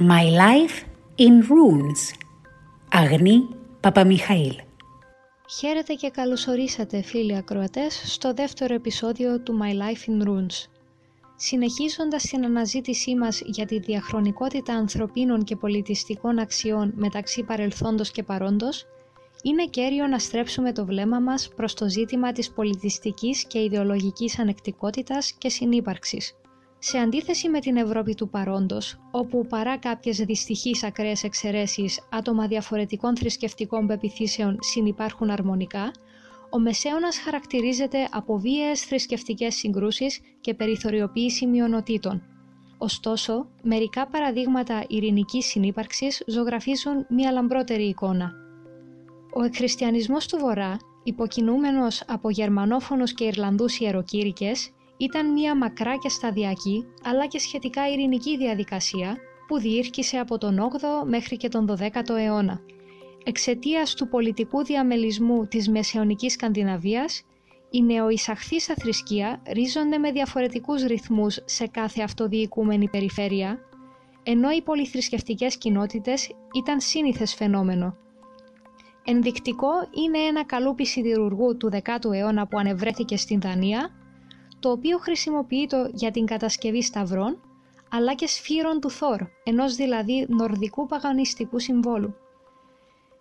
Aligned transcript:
My 0.00 0.30
Life 0.30 0.84
in 1.16 1.42
Runes 1.42 2.14
Αγνή 2.90 3.48
Παπαμιχαήλ 3.80 4.52
Χαίρετε 5.58 5.94
και 5.94 6.10
καλωσορίσατε 6.10 7.02
φίλοι 7.02 7.36
ακροατές 7.36 8.02
στο 8.06 8.32
δεύτερο 8.34 8.74
επεισόδιο 8.74 9.40
του 9.40 9.58
My 9.62 9.72
Life 9.72 10.10
in 10.10 10.28
Runes. 10.28 10.68
Συνεχίζοντας 11.36 12.22
την 12.22 12.44
αναζήτησή 12.44 13.14
μας 13.14 13.42
για 13.44 13.66
τη 13.66 13.78
διαχρονικότητα 13.78 14.74
ανθρωπίνων 14.74 15.44
και 15.44 15.56
πολιτιστικών 15.56 16.38
αξιών 16.38 16.92
μεταξύ 16.96 17.42
παρελθόντος 17.42 18.10
και 18.10 18.22
παρόντος, 18.22 18.86
είναι 19.42 19.64
κέριο 19.64 20.06
να 20.06 20.18
στρέψουμε 20.18 20.72
το 20.72 20.84
βλέμμα 20.84 21.18
μας 21.18 21.48
προς 21.56 21.74
το 21.74 21.88
ζήτημα 21.88 22.32
της 22.32 22.50
πολιτιστικής 22.50 23.44
και 23.44 23.62
ιδεολογικής 23.62 24.38
ανεκτικότητας 24.38 25.32
και 25.32 25.48
συνύπαρξης. 25.48 26.34
Σε 26.80 26.98
αντίθεση 26.98 27.48
με 27.48 27.60
την 27.60 27.76
Ευρώπη 27.76 28.14
του 28.14 28.28
παρόντος, 28.28 28.98
όπου 29.10 29.46
παρά 29.46 29.78
κάποιες 29.78 30.16
δυστυχείς 30.18 30.82
ακραίες 30.84 31.24
εξαιρέσεις 31.24 32.00
άτομα 32.10 32.46
διαφορετικών 32.46 33.16
θρησκευτικών 33.16 33.86
πεπιθήσεων 33.86 34.58
συνυπάρχουν 34.60 35.30
αρμονικά, 35.30 35.90
ο 36.50 36.58
Μεσαίωνας 36.58 37.18
χαρακτηρίζεται 37.18 38.08
από 38.10 38.38
βίαιες 38.38 38.82
θρησκευτικές 38.82 39.54
συγκρούσεις 39.54 40.20
και 40.40 40.54
περιθωριοποίηση 40.54 41.46
μειονοτήτων. 41.46 42.22
Ωστόσο, 42.78 43.48
μερικά 43.62 44.06
παραδείγματα 44.06 44.84
ειρηνικής 44.88 45.46
συνύπαρξης 45.46 46.22
ζωγραφίζουν 46.26 47.06
μια 47.08 47.32
λαμπρότερη 47.32 47.84
εικόνα. 47.84 48.32
Ο 49.34 49.42
εκχριστιανισμός 49.42 50.26
του 50.26 50.38
Βορρά, 50.38 50.76
υποκινούμενος 51.02 52.02
από 52.06 52.30
γερμανόφωνους 52.30 53.12
και 53.14 53.24
Ιρλανδούς 53.24 53.78
ιεροκήρυκες, 53.78 54.70
ήταν 54.98 55.32
μια 55.32 55.56
μακρά 55.56 55.96
και 55.96 56.08
σταδιακή, 56.08 56.86
αλλά 57.04 57.26
και 57.26 57.38
σχετικά 57.38 57.88
ειρηνική 57.88 58.36
διαδικασία 58.36 59.16
που 59.46 59.58
διήρκησε 59.58 60.18
από 60.18 60.38
τον 60.38 60.58
8ο 60.58 61.06
μέχρι 61.06 61.36
και 61.36 61.48
τον 61.48 61.66
12ο 61.70 62.16
αιώνα. 62.16 62.60
Εξαιτίας 63.24 63.94
του 63.94 64.08
πολιτικού 64.08 64.64
διαμελισμού 64.64 65.46
της 65.46 65.68
μεσαιωνικής 65.68 66.32
Σκανδιναβίας, 66.32 67.22
οι 67.70 67.82
νεοεισαχθείς 67.82 68.64
θρησκεία 68.64 69.42
ρίζονται 69.52 69.98
με 69.98 70.10
διαφορετικούς 70.10 70.82
ρυθμούς 70.82 71.38
σε 71.44 71.66
κάθε 71.66 72.02
αυτοδιοικούμενη 72.02 72.88
περιφέρεια, 72.88 73.58
ενώ 74.22 74.50
οι 74.50 74.62
πολυθρησκευτικές 74.62 75.58
κοινότητες 75.58 76.30
ήταν 76.54 76.80
σύνηθες 76.80 77.34
φαινόμενο. 77.34 77.96
Ενδεικτικό 79.04 79.70
είναι 80.04 80.18
ένα 80.18 80.44
καλούπι 80.44 80.86
σιδηρουργού 80.86 81.56
του 81.56 81.70
10ου 81.72 82.12
αιώνα 82.12 82.46
που 82.46 82.58
ανεβρέθηκε 82.58 83.16
στην 83.16 83.40
Δανία, 83.40 83.90
το 84.60 84.70
οποίο 84.70 84.98
χρησιμοποιείται 84.98 85.90
για 85.94 86.10
την 86.10 86.26
κατασκευή 86.26 86.82
σταυρών, 86.82 87.40
αλλά 87.90 88.14
και 88.14 88.26
σφύρων 88.26 88.80
του 88.80 88.90
Θόρ, 88.90 89.20
ενός 89.44 89.74
δηλαδή 89.74 90.26
νορδικού 90.28 90.86
παγανιστικού 90.86 91.58
συμβόλου. 91.58 92.14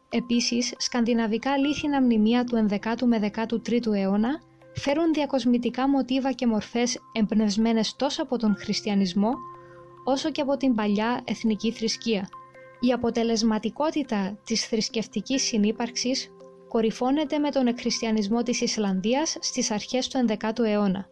Επίσης, 0.10 0.74
σκανδιναβικά 0.78 1.58
λίθινα 1.58 2.02
μνημεία 2.02 2.44
του 2.44 2.68
11ου 2.70 3.06
με 3.06 3.32
13ου 3.36 3.94
αιώνα 3.94 4.42
φέρουν 4.76 5.14
διακοσμητικά 5.14 5.90
μοτίβα 5.90 6.32
και 6.32 6.48
μορφές 6.48 7.00
εμπνευσμένες 7.12 7.96
τόσο 7.96 8.24
από 8.24 8.38
τον 8.38 8.56
χριστιανισμό, 8.58 9.34
όσο 10.06 10.32
και 10.32 10.42
από 10.42 10.58
την 10.58 10.76
παλιά 10.76 11.22
εθνική 11.24 11.72
θρησκεία. 11.72 12.30
Η 12.80 12.92
αποτελεσματικότητα 12.92 14.40
της 14.46 14.68
θρησκευτικής 14.68 15.44
συνύπαρξης 15.44 16.32
κορυφώνεται 16.68 17.38
με 17.38 17.50
τον 17.50 17.68
εκχριστιανισμό 17.68 18.44
της 18.44 18.62
Ισλανδίας 18.62 19.38
στις 19.40 19.72
αρχές 19.72 20.08
του 20.08 20.26
11ου 20.28 20.64
αιώνα. 20.66 21.08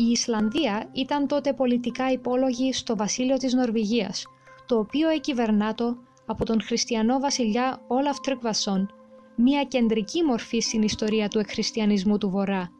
Η 0.00 0.10
Ισλανδία 0.10 0.88
ήταν 0.92 1.26
τότε 1.26 1.52
πολιτικά 1.52 2.10
υπόλογη 2.12 2.72
στο 2.72 2.96
βασίλειο 2.96 3.36
της 3.36 3.52
Νορβηγίας, 3.54 4.26
το 4.66 4.78
οποίο 4.78 5.08
εκυβερνάτο 5.08 5.96
από 6.26 6.44
τον 6.44 6.62
χριστιανό 6.62 7.18
βασιλιά 7.18 7.80
Όλαφ 7.86 8.20
Τρικβασόν, 8.20 8.90
μια 9.36 9.64
κεντρική 9.64 10.22
μορφή 10.22 10.60
στην 10.60 10.82
ιστορία 10.82 11.28
του 11.28 11.38
εκχριστιανισμού 11.38 12.18
του 12.18 12.30
Βορρά. 12.30 12.70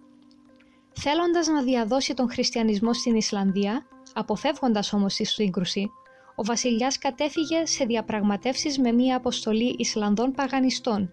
Θέλοντας 0.93 1.47
να 1.47 1.63
διαδώσει 1.63 2.15
τον 2.15 2.31
χριστιανισμό 2.31 2.93
στην 2.93 3.15
Ισλανδία, 3.17 3.87
αποφεύγοντας 4.15 4.93
όμως 4.93 5.15
τη 5.15 5.25
σύγκρουση, 5.25 5.91
ο 6.35 6.45
βασιλιάς 6.45 6.99
κατέφυγε 6.99 7.67
σε 7.67 7.85
διαπραγματεύσεις 7.85 8.79
με 8.79 8.93
μια 8.93 9.17
αποστολή 9.17 9.75
Ισλανδών 9.79 10.33
παγανιστών. 10.33 11.11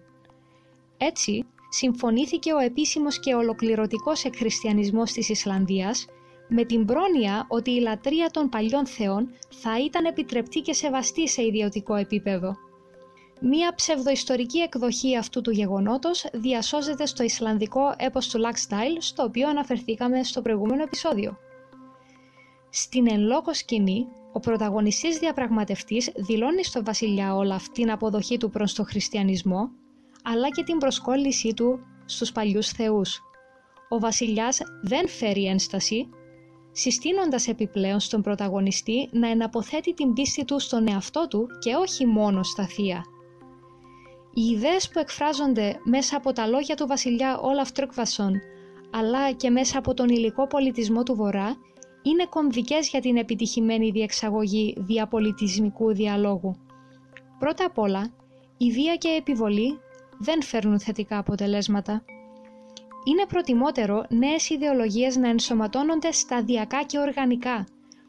Έτσι, 0.96 1.46
συμφωνήθηκε 1.76 2.52
ο 2.52 2.58
επίσημος 2.58 3.20
και 3.20 3.34
ολοκληρωτικός 3.34 4.24
εκχριστιανισμός 4.24 5.12
της 5.12 5.28
Ισλανδίας 5.28 6.06
με 6.48 6.64
την 6.64 6.84
πρόνοια 6.84 7.46
ότι 7.48 7.70
η 7.70 7.80
λατρεία 7.80 8.30
των 8.30 8.48
παλιών 8.48 8.86
θεών 8.86 9.28
θα 9.62 9.80
ήταν 9.80 10.04
επιτρεπτή 10.04 10.60
και 10.60 10.72
σεβαστή 10.72 11.28
σε 11.28 11.42
ιδιωτικό 11.42 11.94
επίπεδο. 11.94 12.56
Μία 13.40 13.74
ψευδοϊστορική 13.74 14.58
εκδοχή 14.58 15.16
αυτού 15.16 15.40
του 15.40 15.50
γεγονότος 15.50 16.26
διασώζεται 16.32 17.06
στο 17.06 17.22
Ισλανδικό 17.22 17.94
έπος 17.96 18.28
του 18.28 18.40
Style, 18.40 18.96
στο 18.98 19.22
οποίο 19.22 19.48
αναφερθήκαμε 19.48 20.22
στο 20.22 20.42
προηγούμενο 20.42 20.82
επεισόδιο. 20.82 21.36
Στην 22.70 23.10
εν 23.10 23.20
λόγω 23.20 23.54
σκηνή, 23.54 24.06
ο 24.32 24.40
πρωταγωνιστής 24.40 25.18
διαπραγματευτής 25.18 26.10
δηλώνει 26.16 26.64
στο 26.64 26.84
βασιλιά 26.84 27.34
Όλαφ 27.34 27.68
την 27.68 27.90
αποδοχή 27.90 28.36
του 28.36 28.50
προς 28.50 28.74
το 28.74 28.84
χριστιανισμό 28.84 29.70
αλλά 30.32 30.48
και 30.48 30.62
την 30.62 30.78
προσκόλλησή 30.78 31.54
του 31.54 31.78
στους 32.04 32.32
παλιούς 32.32 32.68
θεούς. 32.68 33.20
Ο 33.88 33.98
βασιλιάς 33.98 34.60
δεν 34.82 35.08
φέρει 35.08 35.46
ένσταση, 35.46 36.08
συστήνοντας 36.72 37.48
επιπλέον 37.48 38.00
στον 38.00 38.22
πρωταγωνιστή 38.22 39.08
να 39.12 39.28
εναποθέτει 39.28 39.94
την 39.94 40.12
πίστη 40.12 40.44
του 40.44 40.58
στον 40.58 40.88
εαυτό 40.88 41.26
του 41.28 41.46
και 41.58 41.74
όχι 41.74 42.06
μόνο 42.06 42.42
στα 42.42 42.66
θεία. 42.66 43.04
Οι 44.34 44.42
ιδέες 44.42 44.88
που 44.88 44.98
εκφράζονται 44.98 45.80
μέσα 45.84 46.16
από 46.16 46.32
τα 46.32 46.46
λόγια 46.46 46.74
του 46.74 46.86
βασιλιά 46.86 47.38
Όλαφ 47.38 47.72
Τρουκβασόν, 47.72 48.32
αλλά 48.90 49.32
και 49.32 49.50
μέσα 49.50 49.78
από 49.78 49.94
τον 49.94 50.08
υλικό 50.08 50.46
πολιτισμό 50.46 51.02
του 51.02 51.14
Βορρά, 51.14 51.56
είναι 52.02 52.26
κομβικές 52.28 52.88
για 52.88 53.00
την 53.00 53.16
επιτυχημένη 53.16 53.90
διεξαγωγή 53.90 54.74
διαπολιτισμικού 54.78 55.94
διαλόγου. 55.94 56.56
Πρώτα 57.38 57.64
απ' 57.64 57.78
όλα, 57.78 58.12
η 58.56 58.70
βία 58.70 58.96
και 58.96 59.08
η 59.08 59.16
επιβολή 59.16 59.78
δεν 60.18 60.42
φέρνουν 60.42 60.80
θετικά 60.80 61.18
αποτελέσματα. 61.18 62.02
Είναι 63.04 63.26
προτιμότερο 63.28 64.04
νέες 64.08 64.50
ιδεολογίες 64.50 65.16
να 65.16 65.28
ενσωματώνονται 65.28 66.12
σταδιακά 66.12 66.82
και 66.82 66.98
οργανικά, 66.98 67.66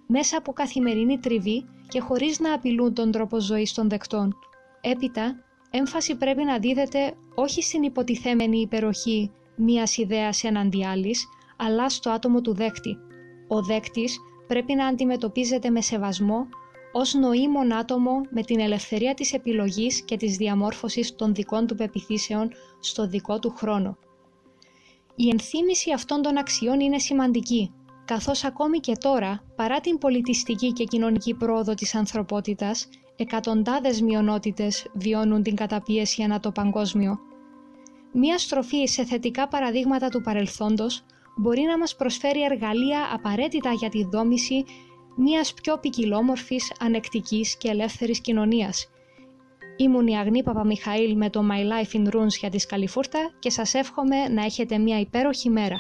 μέσα 0.07 0.38
από 0.38 0.53
καθημερινή 0.53 1.19
τριβή 1.19 1.66
και 1.88 2.00
χωρίς 2.00 2.40
να 2.40 2.53
απειλούν 2.53 2.94
τον 2.94 3.12
τρόπο 3.12 3.40
ζωής 3.40 3.73
των 3.73 3.90
δεκτών. 3.90 4.35
Έπειτα, 4.81 5.35
έμφαση 5.69 6.16
πρέπει 6.16 6.44
να 6.44 6.59
δίδεται 6.59 7.13
όχι 7.35 7.63
στην 7.63 7.84
υποτιθέμενη 7.84 8.59
υπεροχή 8.59 9.31
μίας 9.56 9.97
ιδέας 9.97 10.44
έναντι 10.44 10.85
άλλης, 10.85 11.28
αλλά 11.57 11.90
στο 11.90 12.09
άτομο 12.09 12.41
του 12.41 12.53
δέκτη. 12.53 12.97
Ο 13.47 13.62
δέκτης 13.63 14.17
πρέπει 14.47 14.75
να 14.75 14.85
αντιμετωπίζεται 14.85 15.69
με 15.69 15.81
σεβασμό, 15.81 16.47
ως 17.00 17.13
νοήμων 17.13 17.74
άτομο 17.74 18.22
με 18.30 18.41
την 18.41 18.59
ελευθερία 18.59 19.13
της 19.13 19.34
επιλογής 19.34 20.02
και 20.02 20.18
της 20.18 20.38
διαμόρφωσης 20.38 21.16
των 21.16 21.34
δικών 21.34 21.68
του 21.68 21.75
πεπιθήσεων 21.75 22.50
στο 22.80 23.08
δικό 23.08 23.40
του 23.40 23.50
χρόνο. 23.58 23.97
Η 25.16 25.30
ενθύμηση 25.30 25.91
αυτών 25.94 26.22
των 26.22 26.38
αξιών 26.38 26.80
είναι 26.80 27.00
σημαντική, 27.00 27.74
καθώς 28.06 28.44
ακόμη 28.44 28.80
και 28.80 28.96
τώρα, 29.00 29.44
παρά 29.56 29.80
την 29.80 29.97
πολιτιστική 29.97 30.74
και 30.74 30.84
κοινωνική 30.84 31.34
πρόοδο 31.34 31.74
της 31.74 31.96
ανθρωπότητας, 31.96 32.90
εκατοντάδες 33.16 34.02
μειονότητες 34.02 34.85
βιώνουν 34.94 35.44
την 35.44 35.56
καταπίεση 35.56 36.24
ανά 36.24 36.40
το 36.40 36.52
παγκόσμιο. 36.52 37.19
Μία 38.14 38.38
στροφή 38.38 38.88
σε 38.88 39.05
θετικά 39.05 39.47
παραδείγματα 39.47 40.09
του 40.09 40.22
παρελθόντος 40.22 41.03
μπορεί 41.38 41.61
να 41.61 41.78
μας 41.78 41.96
προσφέρει 41.96 42.44
εργαλεία 42.44 43.09
απαραίτητα 43.14 43.72
για 43.72 43.90
τη 43.90 44.03
δόμηση 44.03 44.66
μιας 45.17 45.53
πιο 45.53 45.78
ποικιλόμορφης, 45.78 46.73
ανεκτικής 46.79 47.55
και 47.58 47.69
ελεύθερης 47.69 48.22
κοινωνίας. 48.22 48.90
Ήμουν 49.78 50.08
η 50.08 50.17
Αγνή 50.17 50.43
Παπαμιχαήλ 50.43 51.16
με 51.16 51.29
το 51.29 51.43
My 51.52 51.61
Life 51.72 51.96
in 51.96 52.14
Runes 52.16 52.37
για 52.40 52.49
τη 52.49 52.59
Σκαλιφούρτα 52.59 53.31
και 53.40 53.49
σας 53.49 53.73
εύχομαι 53.73 54.28
να 54.28 54.43
έχετε 54.43 54.78
μια 54.78 54.99
υπέροχη 54.99 55.49
μέρα. 55.49 55.79